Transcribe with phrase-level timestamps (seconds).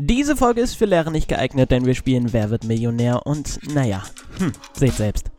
[0.00, 4.04] Diese Folge ist für Lehrer nicht geeignet, denn wir spielen Wer wird Millionär und naja,
[4.38, 5.32] hm, seht selbst.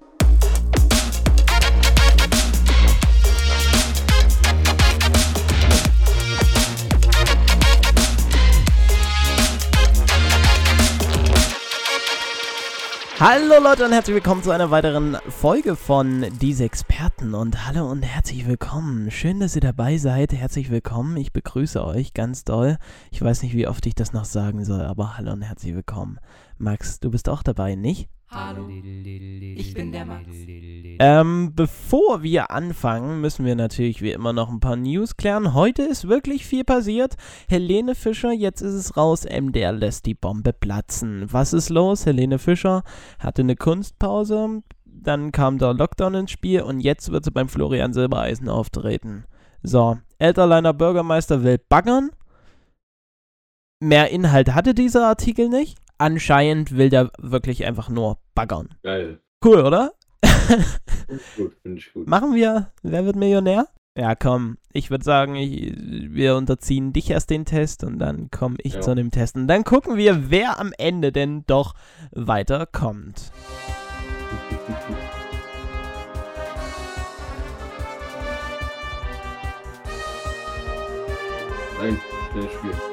[13.19, 18.01] Hallo Leute und herzlich willkommen zu einer weiteren Folge von Diese Experten und hallo und
[18.01, 19.11] herzlich willkommen.
[19.11, 20.31] Schön, dass ihr dabei seid.
[20.31, 21.17] Herzlich willkommen.
[21.17, 22.77] Ich begrüße euch ganz doll.
[23.11, 26.19] Ich weiß nicht, wie oft ich das noch sagen soll, aber hallo und herzlich willkommen.
[26.61, 28.09] Max, du bist auch dabei, nicht?
[28.27, 30.27] Hallo, ich bin der Max.
[30.99, 35.53] Ähm, bevor wir anfangen, müssen wir natürlich wie immer noch ein paar News klären.
[35.53, 37.15] Heute ist wirklich viel passiert.
[37.47, 41.31] Helene Fischer, jetzt ist es raus, MDR lässt die Bombe platzen.
[41.31, 42.05] Was ist los?
[42.05, 42.83] Helene Fischer
[43.19, 47.93] hatte eine Kunstpause, dann kam der Lockdown ins Spiel und jetzt wird sie beim Florian
[47.93, 49.23] Silbereisen auftreten.
[49.63, 52.09] So, Elterleiner Bürgermeister will baggern.
[53.79, 58.69] Mehr Inhalt hatte dieser Artikel nicht anscheinend will der wirklich einfach nur baggern.
[58.83, 59.19] Geil.
[59.45, 59.93] Cool, oder?
[60.23, 60.65] Finde
[61.09, 62.07] ich gut, finde ich gut.
[62.07, 63.67] Machen wir, wer wird Millionär?
[63.97, 68.55] Ja, komm, ich würde sagen, ich, wir unterziehen dich erst den Test und dann komme
[68.59, 68.81] ich Ja.
[68.81, 69.35] zu dem Test.
[69.35, 71.73] Und dann gucken wir, wer am Ende denn doch
[72.11, 73.31] weiterkommt.
[81.79, 81.99] Nein,
[82.31, 82.88] schnell Spiel.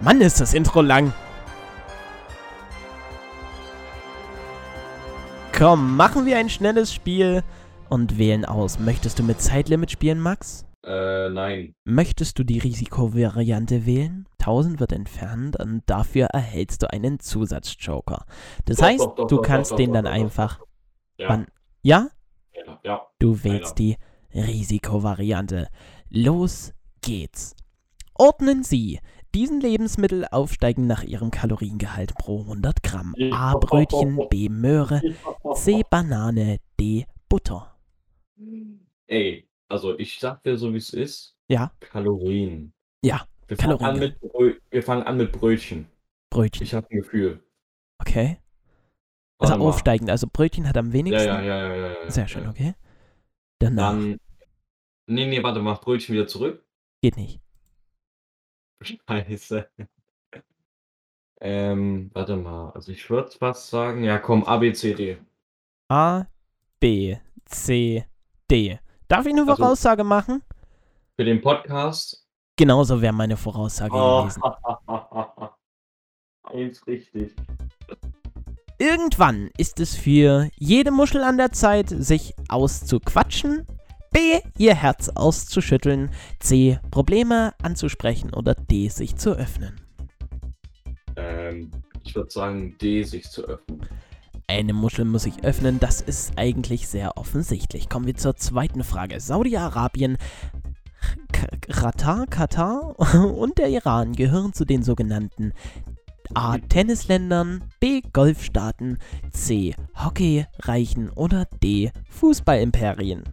[0.00, 1.12] Mann, ist das Intro lang.
[5.56, 7.42] Komm, machen wir ein schnelles Spiel
[7.90, 8.78] und wählen aus.
[8.78, 10.64] Möchtest du mit Zeitlimit spielen, Max?
[10.82, 11.74] Äh, nein.
[11.84, 14.26] Möchtest du die Risikovariante wählen?
[14.38, 18.24] 1000 wird entfernt und dafür erhältst du einen Zusatzjoker.
[18.64, 20.60] Das Doch, heißt, doch, doch, du kannst den dann einfach.
[21.18, 21.44] Ja?
[21.82, 22.08] Ja?
[22.54, 23.06] ja, ja.
[23.18, 23.96] Du wählst die
[24.32, 25.68] Risikovariante.
[26.08, 27.54] Los geht's.
[28.14, 28.98] Ordnen Sie.
[29.34, 33.14] Diesen Lebensmittel aufsteigen nach ihrem Kaloriengehalt pro 100 Gramm.
[33.32, 33.56] A.
[33.56, 34.48] Brötchen, B.
[34.48, 35.00] Möhre,
[35.54, 35.82] C.
[35.88, 37.06] Banane, D.
[37.28, 37.76] Butter.
[39.06, 41.36] Ey, also ich sag dir so wie es ist.
[41.48, 42.72] Ja, Kalorien.
[43.04, 44.00] Ja, Wir fangen, an Kalorien.
[44.00, 45.86] mit Brö wir fangen an mit Brötchen.
[46.30, 46.64] Brötchen.
[46.64, 47.42] Ich habe ein Gefühl.
[47.98, 48.38] Okay.
[49.38, 50.10] Also aufsteigend.
[50.10, 51.26] Also Brötchen hat am wenigsten.
[51.26, 52.10] ja, ja, ja, ja, ja.
[52.10, 52.74] Sehr schön, okay.
[53.58, 53.92] Danach.
[53.92, 54.18] Dann.
[55.06, 56.64] Nee, nee, warte, mach Brötchen wieder zurück.
[57.02, 57.40] Geht nicht.
[58.82, 59.68] Scheiße.
[61.40, 62.70] ähm, warte mal.
[62.70, 65.18] Also ich würde fast sagen, ja komm, A, B, C, D.
[65.88, 66.26] A,
[66.78, 68.04] B, C,
[68.50, 68.78] D.
[69.08, 70.42] Darf ich eine Also- Voraussage machen?
[71.16, 72.26] Für den Podcast.
[72.56, 74.22] Genauso wäre meine Voraussage Oh.
[74.22, 74.42] gewesen.
[76.42, 77.34] Eins richtig.
[78.78, 83.66] Irgendwann ist es für jede Muschel an der Zeit, sich auszuquatschen.
[84.10, 84.40] B.
[84.58, 86.10] Ihr Herz auszuschütteln.
[86.38, 86.78] C.
[86.90, 88.34] Probleme anzusprechen.
[88.34, 88.88] Oder D.
[88.88, 89.80] Sich zu öffnen.
[91.16, 91.70] Ähm,
[92.04, 93.86] ich würde sagen, D, sich zu öffnen.
[94.46, 97.88] Eine Muschel muss sich öffnen, das ist eigentlich sehr offensichtlich.
[97.88, 99.20] Kommen wir zur zweiten Frage.
[99.20, 100.18] Saudi-Arabien,
[101.68, 102.98] Katar, Katar
[103.36, 105.52] und der Iran gehören zu den sogenannten
[106.34, 106.58] A.
[106.58, 108.02] Tennisländern, B.
[108.12, 108.98] Golfstaaten,
[109.30, 109.74] C.
[109.96, 111.90] Hockeyreichen oder D.
[112.10, 113.24] Fußballimperien.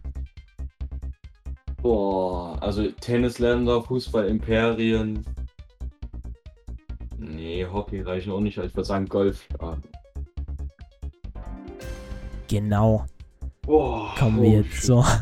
[1.82, 5.24] Boah, also Tennisländer, Fußball-Imperien.
[7.18, 8.58] Nee, Hockey reichen auch nicht.
[8.58, 9.82] Ich würde sagen Golfstaaten.
[12.48, 13.04] Genau.
[13.62, 14.82] Boah, Kommen oh, wir shit.
[14.82, 15.06] zur.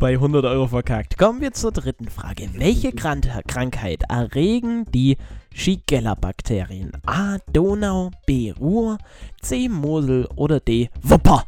[0.00, 1.18] bei 100 Euro verkackt.
[1.18, 2.48] Kommen wir zur dritten Frage.
[2.54, 5.18] Welche Kran Krankheit erregen die
[5.54, 6.92] Shigella-Bakterien?
[7.06, 7.36] A.
[7.52, 8.50] Donau, B.
[8.50, 8.96] Ruhr,
[9.42, 9.68] C.
[9.68, 10.88] Mosel oder D.
[11.02, 11.44] Wupper?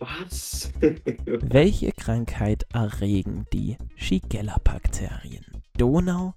[0.00, 0.72] Was?
[1.26, 5.44] Welche Krankheit erregen die Shigella-Bakterien?
[5.76, 6.34] Donau,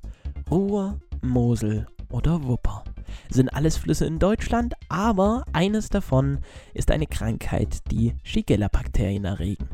[0.51, 2.83] Ruhr, Mosel oder Wupper?
[3.29, 6.39] Sind alles Flüsse in Deutschland, aber eines davon
[6.73, 9.69] ist eine Krankheit, die Shigella-Bakterien erregen.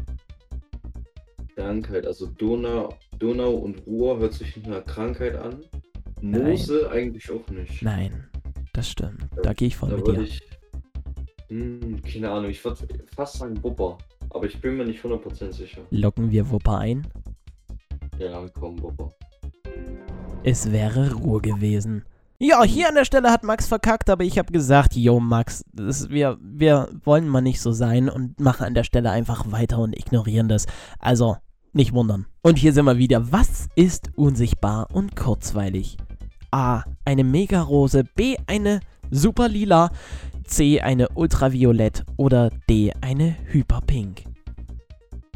[1.56, 5.64] Krankheit, also Donau, Donau und Ruhr hört sich nach einer Krankheit an.
[6.22, 6.44] Nein.
[6.44, 7.82] Mosel eigentlich auch nicht.
[7.82, 8.30] Nein,
[8.74, 9.28] das stimmt.
[9.42, 10.22] Da gehe ich voll Da mit dir.
[10.22, 10.49] ich.
[11.50, 13.98] Hm, keine Ahnung, ich würde fast sagen Wupper.
[14.30, 15.82] Aber ich bin mir nicht 100% sicher.
[15.90, 17.08] Locken wir Wupper ein?
[18.20, 19.10] Ja, komm, Wupper.
[20.44, 22.04] Es wäre Ruhe gewesen.
[22.38, 26.10] Ja, hier an der Stelle hat Max verkackt, aber ich habe gesagt, yo Max, das,
[26.10, 29.98] wir, wir wollen mal nicht so sein und machen an der Stelle einfach weiter und
[29.98, 30.66] ignorieren das.
[31.00, 31.36] Also,
[31.74, 32.28] nicht wundern.
[32.42, 33.32] Und hier sind wir wieder.
[33.32, 35.98] Was ist unsichtbar und kurzweilig?
[36.52, 36.84] A.
[37.04, 38.04] Eine Megarose.
[38.04, 38.38] B.
[38.48, 38.80] Eine
[39.12, 39.92] super lila,
[40.44, 44.24] C eine ultraviolett oder D eine hyperpink?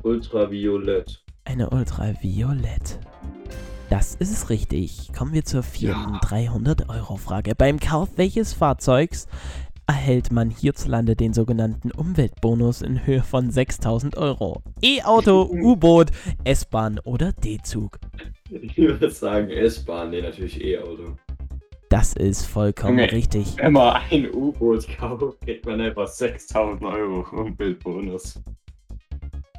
[0.03, 1.23] Ultraviolett.
[1.45, 2.99] Eine ultraviolett.
[3.89, 5.11] Das ist richtig.
[5.15, 6.19] Kommen wir zur vierten Ja.
[6.21, 7.53] 300-Euro-Frage.
[7.55, 9.27] Beim Kauf welches Fahrzeugs
[9.85, 14.63] erhält man hierzulande den sogenannten Umweltbonus in Höhe von 6000 Euro?
[14.81, 16.07] E-Auto, U-Boot,
[16.43, 17.99] S-Bahn oder D-Zug?
[18.49, 21.15] Ich würde sagen S-Bahn, nee, natürlich E-Auto.
[21.93, 23.11] Das ist vollkommen Junge.
[23.11, 23.55] richtig.
[23.57, 28.41] Wenn man ein U-Boot kauft, kriegt man einfach 6000 Euro Umweltbonus.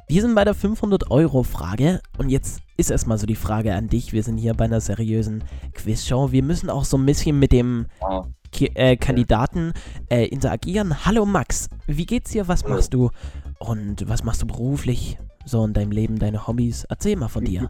[0.09, 4.11] Wir sind bei der 500-Euro-Frage und jetzt ist erstmal so die Frage an dich.
[4.11, 5.45] Wir sind hier bei einer seriösen
[5.75, 6.33] Quizshow.
[6.33, 9.71] Wir müssen auch so ein bisschen mit dem Ah, Ki äh, Kandidaten
[10.09, 11.05] äh, interagieren.
[11.05, 12.49] Hallo Max, wie geht's dir?
[12.49, 13.11] Was machst du?
[13.59, 15.17] Und was machst du beruflich?
[15.45, 16.83] So in deinem Leben, deine Hobbys?
[16.89, 17.69] Erzähl mal von dir.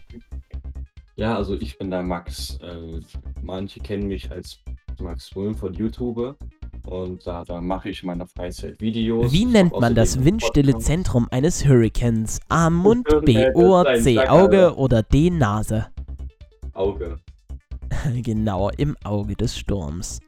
[1.16, 2.58] Ja, also ich bin der Max.
[2.62, 3.00] Äh,
[3.42, 4.60] manche kennen mich als
[5.00, 6.36] Max Wulm von YouTube.
[6.86, 9.32] Und da, da mache ich in meiner Freizeit Videos.
[9.32, 10.78] Wie nennt man das windstille.
[10.78, 12.40] Zentrum eines Hurrikans?
[12.50, 12.70] A.
[12.70, 13.50] Mund, B.
[13.54, 14.20] Ohr, C.
[14.20, 14.78] Auge Alter.
[14.78, 15.30] oder D.
[15.30, 15.88] Nase?
[16.74, 17.18] Auge.
[18.22, 20.20] genau, im Auge des Sturms.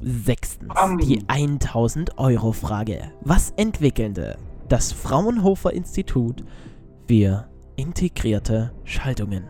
[0.00, 0.98] Sechstens, Bam.
[0.98, 3.12] die 1000-Euro-Frage.
[3.22, 4.36] Was entwickelte
[4.68, 6.44] das Fraunhofer Institut
[7.06, 9.44] für integrierte Schaltungen?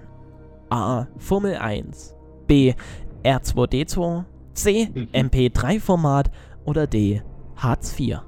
[0.71, 1.07] A.
[1.19, 2.15] Formel 1.
[2.47, 2.75] B.
[3.23, 4.25] R2D2.
[4.55, 4.89] C.
[4.93, 5.09] Mhm.
[5.13, 6.31] MP3-Format.
[6.65, 7.23] Oder D.
[7.57, 8.19] Hartz IV.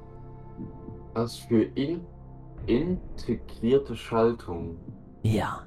[1.15, 2.01] Was für in
[2.67, 4.77] integrierte Schaltung?
[5.23, 5.67] Ja.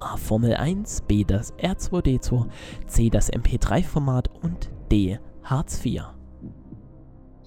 [0.00, 0.16] A.
[0.16, 1.02] Formel 1.
[1.02, 1.24] B.
[1.24, 2.46] Das R2D2.
[2.86, 3.10] C.
[3.10, 4.30] Das MP3-Format.
[4.42, 5.18] Und D.
[5.42, 6.02] Hartz IV.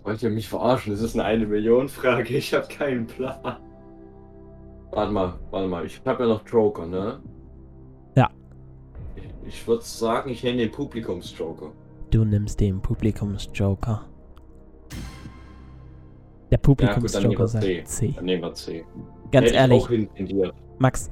[0.03, 0.91] Wollt ihr mich verarschen?
[0.91, 2.37] Das ist eine eine Million Frage.
[2.37, 3.57] Ich habe keinen Plan.
[4.95, 5.86] Warte mal, warte mal.
[5.86, 7.19] Ich habe ja noch Joker, ne?
[8.15, 8.30] Ja.
[9.15, 11.71] Ich, ich würde sagen, ich nenne den Publikumsjoker.
[12.12, 14.06] Du nimmst den Publikumsjoker.
[16.50, 17.83] Der Ja, Publikumsjoker wir sagt C.
[17.83, 18.13] C.
[18.15, 18.86] Dann nehmen wir C.
[19.31, 20.51] Ganz Hätte ich ehrlich.
[20.80, 21.12] Max,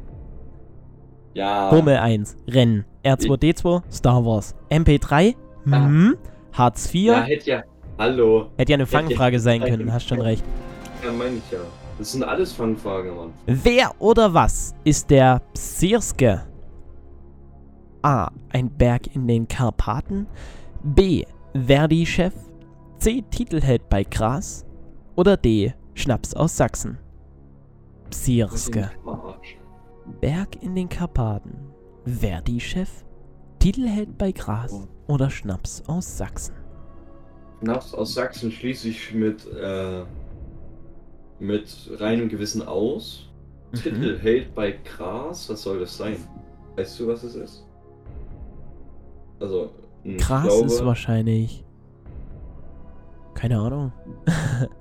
[1.33, 1.69] Ja.
[1.69, 5.35] Formel 1, Rennen, R2D2, Star Wars, MP3,
[5.71, 5.85] Ah.
[5.85, 6.15] hm,
[6.53, 7.07] Hartz IV.
[7.07, 7.63] Ja, hätte ja.
[7.97, 8.47] Hallo.
[8.57, 10.44] Hätte ja eine hätte ja- Fangfrage sein können, hast schon recht.
[11.03, 11.59] Ja, meine ich ja.
[11.98, 13.34] Das sind alles Fangfragen, Mann.
[13.45, 16.44] Wer oder was ist der Psirske?
[18.01, 18.30] A.
[18.50, 20.28] Ein Berg in den Karpaten.
[20.84, 21.24] B.
[21.54, 22.34] Verdi-Chef.
[22.98, 23.24] C.
[23.30, 24.66] Titelheld bei Gras.
[25.16, 25.74] Oder D.
[25.94, 26.98] Schnaps aus Sachsen.
[28.10, 28.92] Psirske.
[30.19, 31.56] Berg in den Karpaten.
[32.06, 32.90] Verdi-Chef.
[33.60, 34.88] Titelheld bei Gras.
[35.07, 36.56] Oder Schnaps aus Sachsen.
[37.62, 40.04] Schnaps aus Sachsen schließe ich mit, äh,
[41.44, 43.30] mit reinem Gewissen aus.
[43.72, 43.78] Mhm.
[43.78, 45.50] Titel hält bei Gras.
[45.50, 46.18] Was soll das sein?
[46.75, 47.66] Weißt du, was es ist?
[49.40, 49.72] Also,
[50.18, 51.66] Gras glaube, ist wahrscheinlich.
[53.34, 53.92] Keine Ahnung.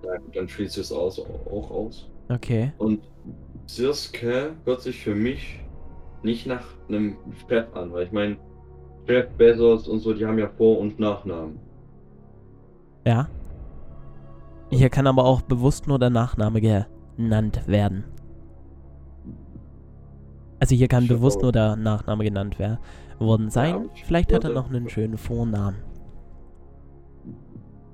[0.05, 2.11] Ja, dann schließe ich es aus, auch aus.
[2.29, 2.73] Okay.
[2.76, 3.00] Und
[3.67, 5.61] Sirske hört sich für mich
[6.23, 7.17] nicht nach einem
[7.49, 8.37] Chef an, weil ich meine,
[9.06, 11.59] Chef Bezos und so, die haben ja Vor- und Nachnamen.
[13.06, 13.29] Ja.
[14.72, 18.04] Hier kann aber auch bewusst nur der Nachname genannt werden.
[20.58, 22.78] Also hier kann bewusst nur der Nachname genannt werden
[23.19, 23.90] worden sein.
[24.04, 25.76] Vielleicht hat er noch einen schönen Vornamen.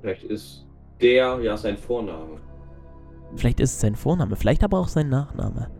[0.00, 0.66] Vielleicht ist
[1.00, 2.40] der ja sein Vorname.
[3.34, 5.70] Vielleicht ist es sein Vorname, vielleicht aber auch sein Nachname.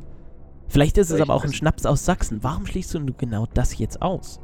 [0.66, 2.42] Vielleicht ist es Vielleicht aber auch ein Schnaps aus Sachsen.
[2.42, 4.40] Warum schließt du genau das jetzt aus?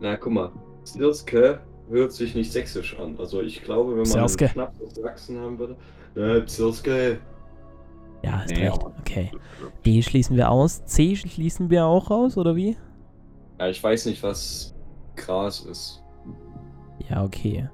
[0.00, 0.52] Na, guck mal,
[0.84, 1.60] Sirske
[1.92, 3.16] hört sich nicht sächsisch an.
[3.18, 4.46] Also ich glaube, wenn man Psirske.
[4.46, 5.76] einen Schnaps aus Sachsen haben würde,
[6.16, 7.18] äh, Sirske.
[8.24, 8.84] Ja, hast Nee, recht.
[9.00, 9.30] Okay.
[9.84, 10.84] D schließen wir aus.
[10.84, 12.76] C schließen wir auch aus, oder wie?
[13.58, 14.74] Ja, ich weiß nicht, was
[15.16, 16.02] Gras ist.
[17.08, 17.68] Ja, okay.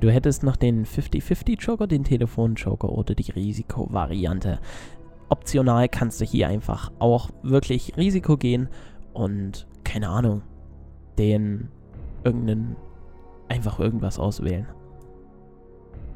[0.00, 4.58] Du hättest noch den 50-50-Joker, den Telefon-Joker oder die Risikovariante.
[5.28, 8.68] Optional kannst du hier einfach auch wirklich Risiko gehen
[9.12, 10.42] und, keine Ahnung,
[11.18, 11.68] den
[12.24, 12.76] irgendeinen,
[13.50, 14.66] einfach irgendwas auswählen.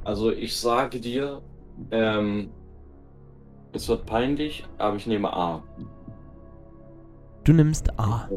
[0.04, 1.42] Also ich sage dir,
[1.90, 2.50] ähm,
[3.72, 5.62] es wird peinlich, aber ich nehme A.
[7.42, 8.28] Du nimmst A.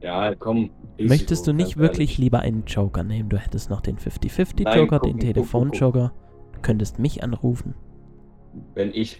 [0.00, 0.70] Ja, komm.
[0.98, 2.18] Möchtest du nicht wirklich ehrlich.
[2.18, 3.28] lieber einen Joker nehmen?
[3.28, 6.12] Du hättest noch den Nein, 50-50-Joker, guck, den Telefon-Joker.
[6.52, 7.74] Du könntest mich anrufen.
[8.74, 9.18] Wenn ich,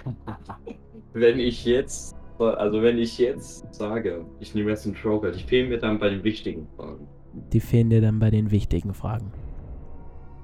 [1.12, 5.68] wenn ich jetzt, also wenn ich jetzt sage, ich nehme jetzt einen Joker, die fehlen
[5.68, 7.06] mir dann bei den wichtigen Fragen.
[7.32, 9.32] Die fehlen dir dann bei den wichtigen Fragen.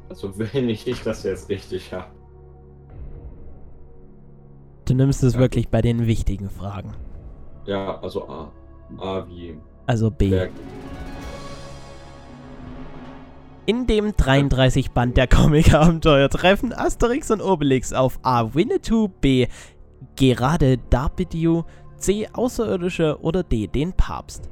[0.09, 2.07] Also wenn ich das jetzt richtig habe.
[4.85, 5.41] Du nimmst es Ja.
[5.41, 6.93] wirklich bei den wichtigen Fragen.
[7.67, 8.53] Ja, also A.
[8.99, 10.31] A wie Also B.
[10.31, 10.53] Berg.
[13.67, 18.55] In dem 33 Band der Comic-Abenteuer treffen Asterix und Obelix auf A.
[18.55, 19.49] Winnetou, B.
[20.15, 21.65] Gerade Darbidio,
[21.97, 22.29] C.
[22.33, 23.67] Außerirdische oder D.
[23.67, 24.49] den Papst.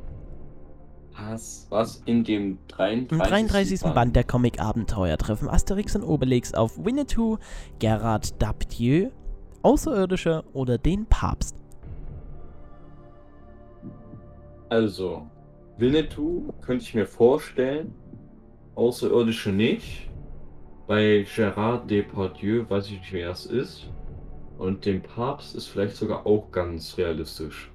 [1.17, 1.67] Was?
[1.71, 3.13] Was in dem 33.
[3.13, 3.81] Im 33.
[3.95, 7.39] Band der Comic-Abenteuer treffen Asterix und Obelix auf Winnetou,
[7.79, 9.11] Gerard Darbieu,
[9.63, 11.57] Außerirdische oder den Papst.
[14.69, 15.27] Also,
[15.79, 17.95] Winnetou könnte ich mir vorstellen,
[18.75, 20.11] Außerirdische nicht.
[20.87, 23.89] Bei Gérard Depardieu weiß ich nicht, wer es ist.
[24.59, 27.71] Und den Papst ist vielleicht sogar auch ganz realistisch.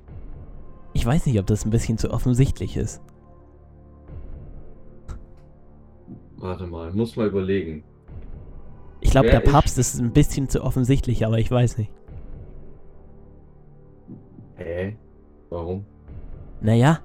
[0.93, 3.01] Ich weiß nicht, ob das ein bisschen zu offensichtlich ist.
[6.39, 7.83] Warte mal, muss mal überlegen.
[9.01, 11.91] Ich glaube, der Papst ist ein bisschen zu offensichtlich, aber ich weiß nicht.
[14.55, 14.97] Hä?
[15.49, 15.85] Warum?
[16.61, 16.99] Naja,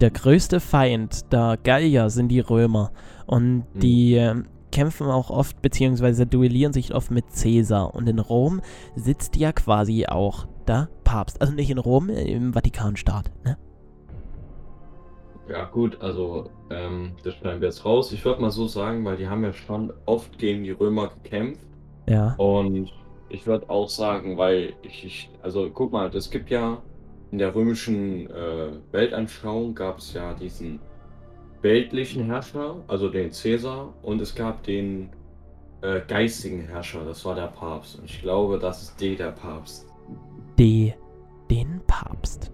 [0.00, 2.92] der größte Feind der Gallier sind die Römer.
[3.26, 3.80] Und Hm.
[3.80, 7.94] die ähm, kämpfen auch oft, beziehungsweise duellieren sich oft mit Caesar.
[7.94, 8.60] Und in Rom
[8.94, 11.40] sitzt ja quasi auch der Papst.
[11.40, 13.30] Also nicht in Rom, im Vatikanstaat.
[13.44, 13.56] Ne?
[15.50, 18.12] Ja, gut, also, ähm, das schneiden wir jetzt raus.
[18.12, 21.66] Ich würde mal so sagen, weil die haben ja schon oft gegen die Römer gekämpft.
[22.08, 22.34] Ja.
[22.36, 22.92] Und
[23.28, 26.80] ich würde auch sagen, weil ich, ich, also guck mal, es gibt ja
[27.32, 30.80] in der römischen äh, Weltanschauung gab es ja diesen
[31.62, 35.10] weltlichen Herrscher, also den Cäsar, und es gab den
[35.82, 37.98] äh, geistigen Herrscher, das war der Papst.
[37.98, 39.86] Und ich glaube, das ist D, der Papst.
[40.58, 40.94] D.
[41.50, 42.52] Den Papst.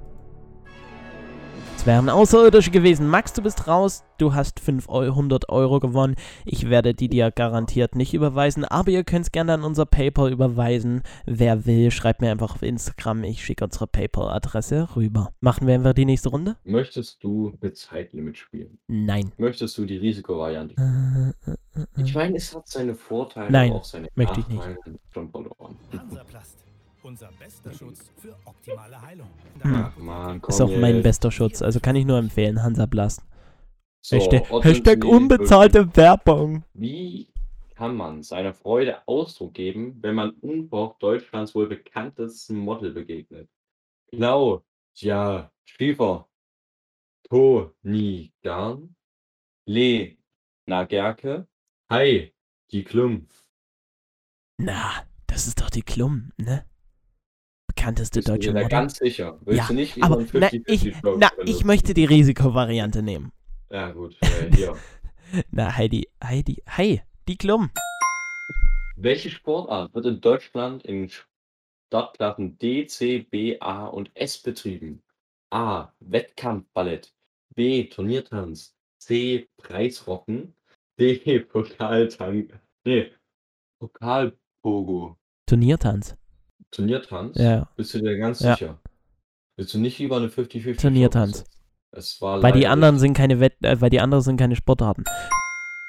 [1.86, 3.06] Wären Außerirdische gewesen.
[3.06, 4.02] Max, du bist raus.
[4.18, 6.16] Du hast 500 Euro gewonnen.
[6.44, 10.32] Ich werde die dir garantiert nicht überweisen, aber ihr könnt es gerne an unser PayPal
[10.32, 11.04] überweisen.
[11.26, 13.22] Wer will, schreibt mir einfach auf Instagram.
[13.22, 15.32] Ich schicke unsere PayPal-Adresse rüber.
[15.38, 16.56] Machen wir einfach die nächste Runde?
[16.64, 18.78] Möchtest du mit Zeitlimit spielen?
[18.88, 19.30] Nein.
[19.36, 20.74] Möchtest du die Risikovariante?
[20.76, 24.48] Äh, äh, äh, Ich meine, es hat seine Vorteile, Nein, aber auch seine möchte ich
[24.48, 24.64] nicht.
[25.14, 25.76] Schon verloren.
[25.96, 26.65] Hansaplast.
[27.06, 29.28] Unser bester Schutz für optimale Heilung.
[29.62, 29.74] Hm.
[29.76, 31.04] Ach man, komm Ist auch mein jetzt.
[31.04, 32.60] bester Schutz, also kann ich nur empfehlen.
[32.60, 33.22] Hansaplast.
[34.00, 36.64] So, Hashtag, Hashtag unbezahlte Werbung.
[36.74, 37.28] Wie
[37.76, 43.48] kann man seiner Freude Ausdruck geben, wenn man unverhofft Deutschlands wohl bekanntesten Model begegnet?
[44.10, 44.64] Genau,
[44.96, 46.28] ja, Schiefer,
[47.30, 48.96] To, Nie, Garn,
[49.64, 50.16] Le,
[50.66, 51.46] Na, Gerke,
[51.88, 52.34] Hi,
[52.72, 53.28] die Klum.
[54.58, 56.64] Na, das ist doch die Klum, ne?
[57.86, 58.78] Bekannteste Bist du deutsche dir da Model.
[58.78, 59.38] ganz sicher?
[59.44, 63.00] Willst Ja, du nicht Aber über na, einen ich, 50-50 na, ich möchte die Risikovariante
[63.00, 63.30] nehmen.
[63.70, 64.76] Ja, gut, äh, hier.
[65.52, 67.70] Na, Heidi, Heidi, hi, die Klum.
[68.96, 71.10] Welche Sportart wird in Deutschland in
[71.88, 75.00] Startklassen D, C, B, A und S betrieben?
[75.52, 75.92] A.
[76.00, 77.14] Wettkampfballett.
[77.54, 77.84] B.
[77.84, 78.74] Turniertanz.
[78.98, 79.48] C.
[79.58, 80.54] Preisrocken.
[80.98, 81.38] D.
[81.52, 82.58] Pokaltank.
[82.84, 83.12] Nee.
[83.78, 85.16] Pokalpogo.
[85.46, 86.16] Turniertanz.
[86.76, 87.36] Turniertanz?
[87.38, 88.54] Ja, Bist du dir ganz Ja.
[88.54, 88.78] sicher?
[89.56, 91.44] Willst du nicht lieber eine 50-50 Turniertanz.
[91.90, 95.04] Es war weil die anderen sind keine Wett, äh, weil die anderen sind keine Sportarten.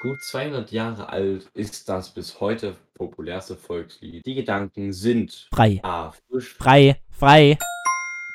[0.00, 4.24] Gut 200 Jahre alt ist das bis heute populärste Volkslied.
[4.24, 6.12] Die Gedanken sind Frei, A.
[6.30, 6.54] Frisch.
[6.54, 7.58] frei, frei.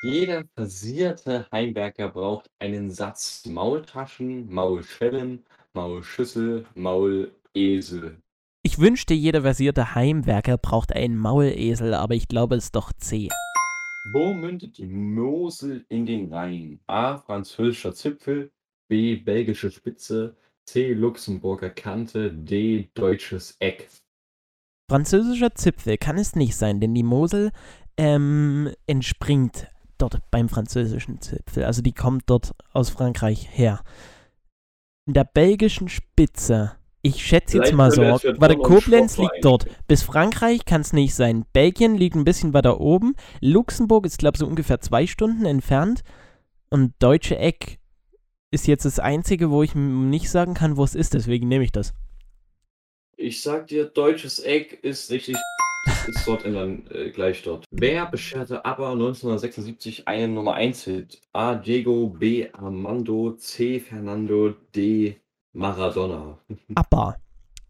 [0.02, 8.18] Jeder versierte Heimwerker braucht einen Satz Maultaschen, Maulschellen, Maulschüssel, Maulesel.
[8.66, 13.28] Ich wünschte, jeder versierte Heimwerker braucht einen Maulesel, aber ich glaube, es ist doch C.
[14.10, 16.80] Wo mündet die Mosel in den Rhein?
[16.86, 17.18] A.
[17.18, 18.50] Französischer Zipfel,
[18.88, 19.16] B.
[19.16, 20.94] Belgische Spitze, C.
[20.94, 22.88] Luxemburger Kante, D.
[22.94, 23.90] Deutsches Eck.
[24.90, 27.52] Französischer Zipfel kann es nicht sein, denn die Mosel
[27.98, 29.68] ähm, entspringt
[29.98, 31.64] dort beim französischen Zipfel.
[31.64, 33.82] Also die kommt dort aus Frankreich her.
[35.06, 39.66] In der belgischen Spitze, ich schätze jetzt Vielleicht mal so, warte, Koblenz liegt dort.
[39.86, 41.44] Bis Frankreich kann es nicht sein.
[41.52, 43.14] Belgien liegt ein bisschen weiter oben.
[43.42, 46.02] Luxemburg ist, glaube ich, so ungefähr zwei Stunden entfernt.
[46.70, 47.78] Und Deutsche Eck
[48.50, 51.12] ist jetzt das einzige, wo ich nicht sagen kann, wo es ist.
[51.12, 51.92] Deswegen nehme ich das.
[53.18, 55.36] Ich sag dir, deutsches Eck ist richtig.
[56.08, 57.66] Ist dort in dann äh, gleich dort.
[57.70, 61.20] Wer bescherte aber 1976 einen Nummer 1 Hit?
[61.34, 61.54] A.
[61.54, 62.48] Diego, B.
[62.50, 63.78] Armando, C.
[63.78, 65.16] Fernando, D.
[65.54, 66.36] Maradona.
[66.74, 67.16] ABBA.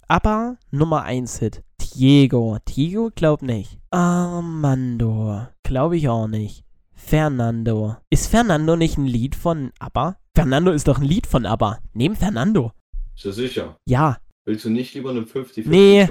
[0.09, 1.63] ABBA Nummer 1 Hit.
[1.79, 2.57] Diego.
[2.67, 3.79] Diego glaub nicht.
[3.91, 5.47] Armando.
[5.63, 6.65] Glaube ich auch nicht.
[6.95, 7.97] Fernando.
[8.09, 10.17] Ist Fernando nicht ein Lied von ABBA?
[10.35, 11.79] Fernando ist doch ein Lied von ABBA.
[11.93, 12.73] Nehm Fernando.
[13.15, 13.77] Ist du sicher?
[13.85, 14.17] Ja.
[14.47, 16.09] Willst du nicht lieber eine 50 Nee.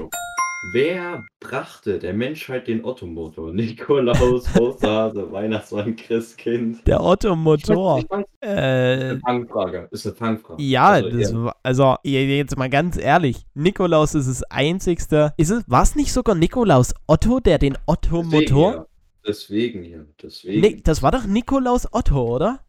[0.71, 3.51] Wer brachte der Menschheit den Ottomotor?
[3.53, 6.87] Nikolaus, Osterhase, Weihnachtsmann, Christkind.
[6.87, 7.99] Der Otto-Motor.
[7.99, 9.87] Ich weiß, ich weiß, Äh, eine Fangfrage.
[9.91, 10.63] Ist eine Fangfrage.
[10.63, 11.43] ja, Also, das ja.
[11.43, 15.33] war, also je- jetzt mal ganz ehrlich, Nikolaus ist das einzigste.
[15.37, 18.87] Ist es, war es nicht sogar Nikolaus Otto, der den Otto-Motor?
[19.27, 19.99] Deswegen ja.
[20.21, 22.59] Deswegen, Nee, das war doch Nikolaus Otto, oder?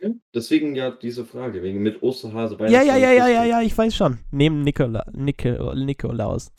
[0.00, 0.10] ja.
[0.34, 1.60] Deswegen ja diese Frage.
[1.62, 2.86] Wegen mit Osterhase, Ja, Weihnachtsmann.
[2.86, 3.50] ja, ja, ja, ja, Christkind.
[3.50, 4.18] ja, ich weiß schon.
[4.30, 6.52] Neben Nikola, Nikol, Nikolaus.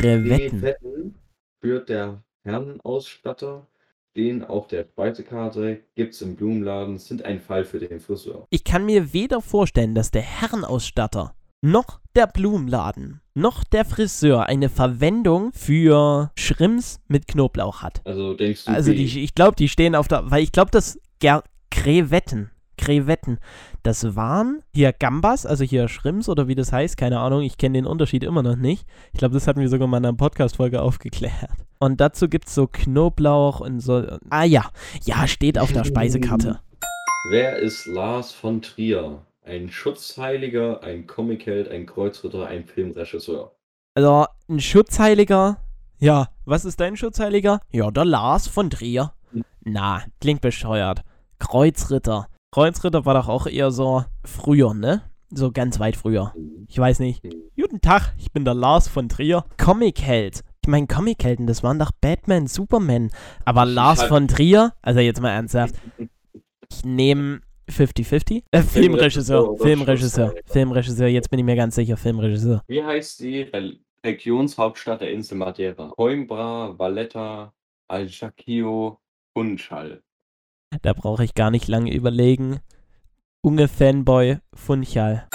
[0.00, 0.60] Krevetten.
[0.60, 1.14] Krevetten
[1.60, 3.66] führt der Herrenausstatter.
[4.16, 8.46] Den auf der Speisekarte gibt es im Blumenladen, sind ein Fall für den Friseur.
[8.50, 14.68] Ich kann mir weder vorstellen, dass der Herrenausstatter noch der Blumenladen noch der Friseur eine
[14.68, 18.00] Verwendung für Schrimps mit Knoblauch hat.
[18.04, 20.98] Also denkst du, Also die, ich glaube, die stehen auf der, weil ich glaube, das
[21.20, 22.50] Ger Krevetten,
[22.80, 23.38] Krevetten,
[23.82, 27.76] das waren hier Gambas, also hier Schrimps oder wie das heißt, keine Ahnung, ich kenne
[27.76, 28.86] den Unterschied immer noch nicht.
[29.12, 31.50] Ich glaube, das hatten wir sogar mal in einer Podcast-Folge aufgeklärt.
[31.78, 34.06] Und dazu gibt es so Knoblauch und so.
[34.30, 34.70] Ah ja,
[35.04, 36.60] ja, steht auf der Speisekarte.
[37.30, 39.26] Wer ist Lars von Trier?
[39.44, 43.52] Ein Schutzheiliger, ein Comicheld, ein Kreuzritter, ein Filmregisseur.
[43.94, 45.58] Also, ein Schutzheiliger.
[45.98, 47.60] Ja, was ist dein Schutzheiliger?
[47.72, 49.12] Ja, der Lars von Trier.
[49.62, 51.02] Na, klingt bescheuert.
[51.38, 52.28] Kreuzritter.
[52.52, 55.02] Kreuzritter war doch auch eher so früher, ne?
[55.30, 56.34] So ganz weit früher.
[56.66, 57.22] Ich weiß nicht.
[57.54, 59.44] Guten Tag, ich bin der Lars von Trier.
[59.56, 60.42] Comicheld.
[60.62, 63.12] Ich meine, Comichelden, das waren doch Batman, Superman.
[63.44, 65.76] Aber Lars von Trier, also jetzt mal ernsthaft.
[66.68, 68.42] Ich nehme 50-50.
[68.50, 70.34] Äh, Filmregisseur, Filmregisseur?
[70.46, 71.06] Filmregisseur.
[71.06, 72.64] Jetzt bin ich mir ganz sicher, Filmregisseur.
[72.66, 75.92] Wie heißt die Re Regionshauptstadt der Insel Madeira?
[75.96, 77.52] Coimbra, Valletta,
[77.86, 78.98] Ajaccio,
[79.34, 80.02] Funchal.
[80.82, 82.60] Da brauche ich gar nicht lange überlegen.
[83.42, 85.28] Unge Fanboy Funchal.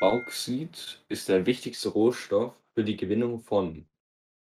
[0.00, 3.86] Bauxit ist der wichtigste Rohstoff für die Gewinnung von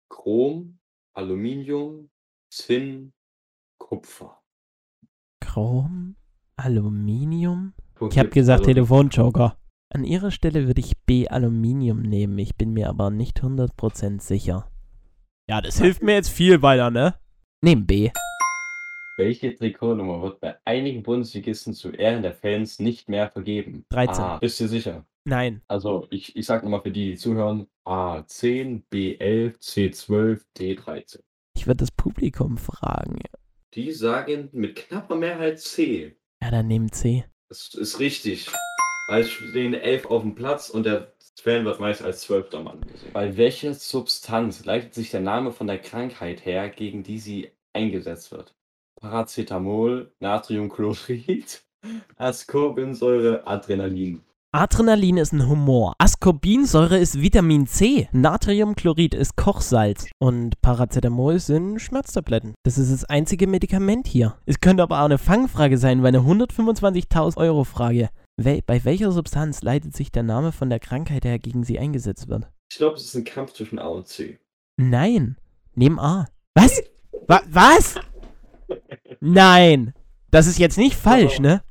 [0.09, 0.79] Chrom,
[1.13, 2.09] Aluminium,
[2.51, 3.13] Zinn,
[3.79, 4.41] Kupfer.
[5.43, 6.15] Chrom,
[6.55, 7.74] Aluminium.
[8.09, 9.57] Ich habe gesagt also- Telefonjoker.
[9.93, 12.38] An ihrer Stelle würde ich B Aluminium nehmen.
[12.39, 14.69] Ich bin mir aber nicht 100% sicher.
[15.50, 17.15] Ja, das hilft mir jetzt viel weiter, ne?
[17.63, 18.12] Nehm B.
[19.17, 23.84] Welche Trikotnummer wird bei einigen Bundesligisten zu Ehren der Fans nicht mehr vergeben?
[23.89, 24.23] 13.
[24.23, 24.38] A.
[24.38, 25.08] Bist du sicher?
[25.25, 25.63] Nein.
[25.67, 31.19] Also, ich, ich sag nochmal für die, die zuhören: A10, B11, C12, D13.
[31.56, 33.19] Ich würde das Publikum fragen.
[33.73, 36.15] Die sagen mit knapper Mehrheit C.
[36.43, 37.25] Ja, dann nehmen C.
[37.49, 38.51] Das ist richtig.
[39.10, 42.82] Weil es stehen elf auf dem Platz und der Fan wird meist als zwölfter Mann
[42.82, 43.13] gesehen.
[43.13, 48.32] Bei welcher Substanz leitet sich der Name von der Krankheit her, gegen die sie eingesetzt
[48.32, 48.57] wird?
[48.99, 51.63] Paracetamol, Natriumchlorid,
[52.17, 54.21] Ascorbinsäure, Adrenalin.
[54.53, 55.93] Adrenalin ist ein Humor.
[55.99, 58.07] Ascorbinsäure ist Vitamin C.
[58.12, 60.07] Natriumchlorid ist Kochsalz.
[60.19, 62.55] Und Paracetamol sind Schmerztabletten.
[62.63, 64.38] Das ist das einzige Medikament hier.
[64.45, 68.10] Es könnte aber auch eine Fangfrage sein, weil eine 125.000 Euro Frage.
[68.38, 72.27] Wel bei welcher Substanz leitet sich der Name von der Krankheit her, gegen sie eingesetzt
[72.27, 72.47] wird?
[72.71, 74.39] Ich glaube, es ist ein Kampf zwischen A und C.
[74.77, 75.38] Nein.
[75.75, 76.27] Nehmen A.
[76.55, 76.81] Was?
[77.27, 77.95] Wa was?
[79.19, 79.93] Nein.
[80.32, 81.63] Das ist jetzt nicht falsch, ne?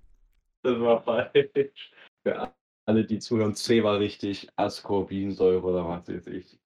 [0.63, 1.93] Das war falsch.
[2.23, 2.53] Für
[2.87, 4.49] alle, die zuhören, C war richtig.
[4.57, 6.59] Ascorbinsäure oder was weiß ich.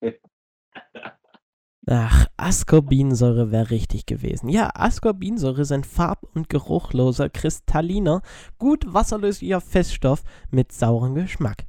[1.87, 4.49] Ach, Ascorbinsäure wäre richtig gewesen.
[4.49, 8.23] Ja, Ascorbinsäure ist ein farb- und geruchloser, kristalliner,
[8.59, 11.67] gut wasserlöslicher Feststoff mit saurem Geschmack.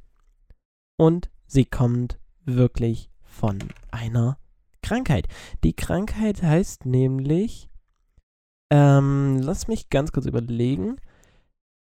[0.96, 3.58] Und sie kommt wirklich von
[3.90, 4.38] einer
[4.82, 5.26] Krankheit.
[5.64, 7.68] Die Krankheit heißt nämlich,
[8.72, 10.96] ähm, lass mich ganz kurz überlegen.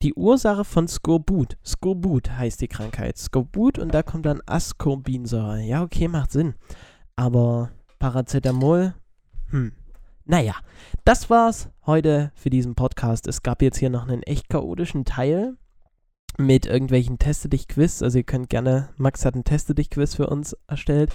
[0.01, 1.58] Die Ursache von Skorbut.
[1.65, 3.17] Skorbut heißt die Krankheit.
[3.17, 5.62] Skorbut und da kommt dann Ascorbinsäure.
[5.62, 6.56] Ja, okay, macht Sinn.
[7.15, 8.93] Aber Paracetamol,
[9.51, 9.71] hm.
[10.25, 10.56] Naja,
[11.06, 13.25] das war's heute für diesen Podcast.
[13.25, 15.56] Es gab jetzt hier noch einen echt chaotischen Teil
[16.38, 18.01] mit irgendwelchen Teste dich Quiz.
[18.01, 21.13] Also ihr könnt gerne, Max hat einen Teste dich Quiz für uns erstellt.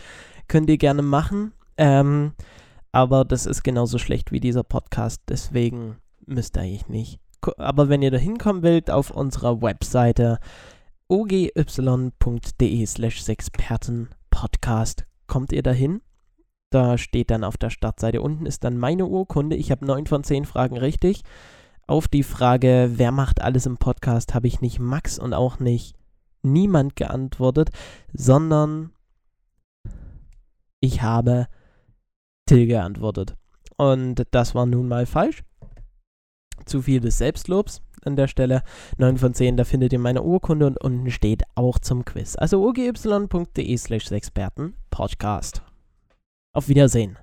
[0.49, 1.53] Könnt ihr gerne machen.
[1.77, 2.33] Ähm,
[2.93, 5.23] aber das ist genauso schlecht wie dieser Podcast.
[5.29, 7.21] Deswegen müsst ihr eigentlich nicht.
[7.59, 10.39] Aber wenn ihr da hinkommen wollt, auf unserer Webseite
[11.09, 16.01] ogy.de slash Sexpertenpodcast kommt ihr dahin.
[16.71, 19.57] Da steht dann auf der Startseite unten ist dann meine Urkunde.
[19.57, 21.23] Ich habe neun von zehn Fragen richtig.
[21.87, 25.97] Auf die Frage, wer macht alles im Podcast, habe ich nicht Max und auch nicht
[26.43, 27.71] niemand geantwortet,
[28.13, 28.91] sondern
[30.81, 31.47] ich habe
[32.47, 33.37] Till geantwortet.
[33.77, 35.43] Und das war nun mal falsch.
[36.65, 38.63] Zu viel des Selbstlobs an der Stelle.
[38.99, 42.37] 9 von 10, da findet ihr meine Urkunde und unten steht auch zum Quiz.
[42.37, 45.63] Also ogy.de slash Experten Podcast.
[46.53, 47.19] Auf Wiedersehen.